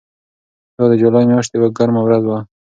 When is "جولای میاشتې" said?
1.01-1.55